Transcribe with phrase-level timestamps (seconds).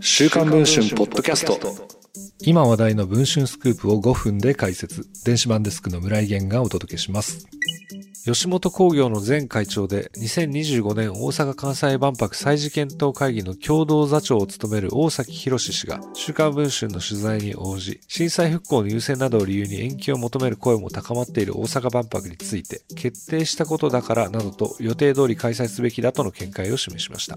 [0.00, 1.58] 週刊文春ポッドキャスト。
[2.40, 5.06] 今話題の文春スクープを5分で解説。
[5.24, 7.46] 電子版デスクの村井源がお届けします。
[8.24, 27.34] 吉本興業の前会長で2025年大阪・関西万博再事検討会議の共同座長を務める大崎博氏が週刊文春の取材に応じ震災復興の優先などを理由に延期を求める声も高まっている大阪万博について決定したことだからなどと予定通り開催すべきだとの見解を示しました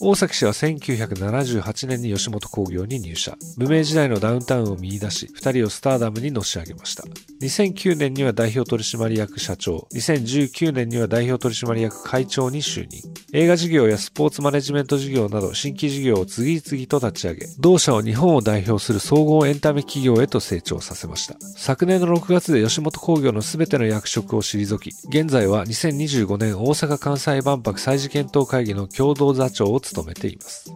[0.00, 3.34] 大崎氏は1978年に吉本興業に入社。
[3.56, 7.02] 無名時代のダウンタウンを見出し、二人をスターダムにのし上げました。
[7.42, 13.00] 2009年には代表取締役社長、2019年には代表取締役会長に就任。
[13.32, 21.34] 映画事業やスポーツマネジメント事業など新規事業を次々と立ち上げ、同社を日本を代表する総合エンタメ企業へと成長させました。
[21.56, 30.70] 昨年の6月で吉本興業の全ての役職を退き、現在は2025年大阪・関西万博再事検討会議の共同座長を務めています。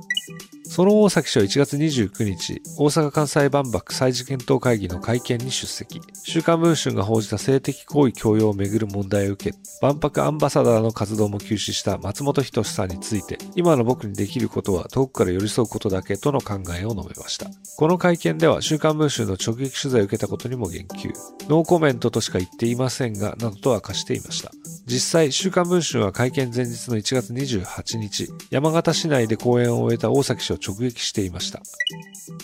[0.73, 6.01] その大崎氏は1月29日、大阪関西万博再事検討会議の会見に出席。
[6.25, 17.51] 週刊文春が報じた性的行為強要をめぐる問題を受け、万博アンバサダーの活動も休止した松本人志さんについて、今の僕にできることは遠くから寄り添うことだけとの考えを述べました。
[17.77, 21.13] この会見では週刊文春の直撃取材を受けたことにも言及。
[21.51, 24.53] ノーコメントとしか言っていませんが、などと明かしていました。
[24.87, 31.63] 実際、週刊文春は会見前日の1月28日、山形市内で講演を終えた大崎氏を直撃していました。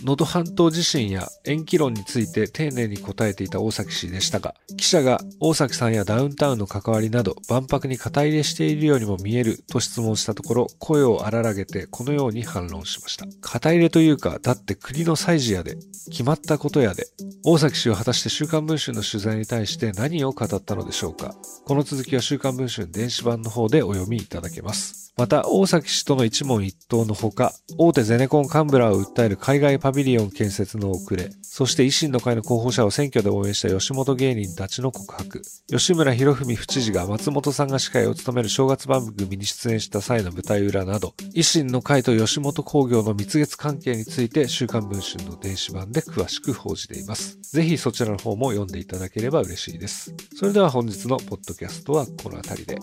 [0.03, 13.27] 能登半島地震や延期論について丁寧に答えていた大崎氏でしたが、記者が大崎さんやダウンタウンの関わりなど万博に肩入れしているようにも見えると質問したところ、声を荒らげてこのように反論しました。
[13.41, 15.77] 肩入れというか、だって国の祭事やで、
[16.11, 17.07] 決まったことやで、
[17.45, 21.35] 大崎氏は果たして週刊文春の取材に対して何を語ったのでしょうか。
[21.65, 25.08] この続きは週刊文春電子版の方でお読みいただけます。
[25.19, 47.41] また、大崎氏との一問一答のほか、大手ゼネコン幹部らを訴える海外パビリオン建設の遅れ、そして維新の会の候補者を選挙で応援した吉本芸人たちの告白、吉村博文府知事が松本さんが司会を務める正月番組に出演した際の舞台裏など、維新の会と吉本興業の蜜月関係について週刊文春の電子版で詳しく報じています。
[47.43, 50.15] ぜひそちらの方も読んでいただければ嬉しいです。
[50.37, 52.79] それでは本日のポッドキャストはこの辺りで。